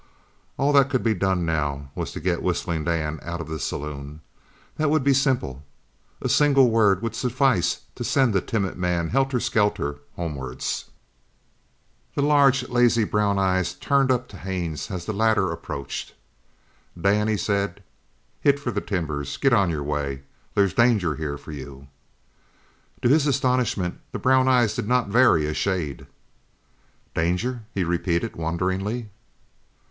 All 0.57 0.73
that 0.73 0.89
could 0.89 1.03
be 1.03 1.13
done 1.13 1.45
now 1.45 1.91
was 1.93 2.11
to 2.13 2.19
get 2.19 2.41
Whistling 2.41 2.85
Dan 2.85 3.19
out 3.21 3.39
of 3.39 3.47
the 3.47 3.59
saloon. 3.59 4.21
That 4.77 4.89
would 4.89 5.03
be 5.03 5.13
simple. 5.13 5.63
A 6.23 6.27
single 6.27 6.71
word 6.71 7.03
would 7.03 7.13
suffice 7.13 7.81
to 7.93 8.03
send 8.03 8.33
the 8.33 8.41
timid 8.41 8.77
man 8.77 9.09
helter 9.09 9.39
skelter 9.39 9.99
homewards. 10.15 10.85
The 12.15 12.23
large, 12.23 12.67
lazy 12.67 13.03
brown 13.03 13.37
eyes 13.37 13.75
turned 13.75 14.11
up 14.11 14.27
to 14.29 14.37
Haines 14.37 14.89
as 14.89 15.05
the 15.05 15.13
latter 15.13 15.51
approached. 15.51 16.15
"Dan," 16.99 17.27
he 17.27 17.37
said, 17.37 17.83
"hit 18.39 18.59
for 18.59 18.71
the 18.71 18.81
timbers 18.81 19.37
get 19.37 19.53
on 19.53 19.69
your 19.69 19.83
way 19.83 20.23
there's 20.55 20.73
danger 20.73 21.13
here 21.17 21.37
for 21.37 21.51
you!" 21.51 21.89
To 23.03 23.07
his 23.09 23.27
astonishment 23.27 23.99
the 24.13 24.17
brown 24.17 24.47
eyes 24.47 24.73
did 24.73 24.87
not 24.87 25.09
vary 25.09 25.45
a 25.45 25.53
shade. 25.53 26.07
"Danger?" 27.13 27.65
he 27.75 27.83
repeated 27.83 28.35
wonderingly. 28.35 29.09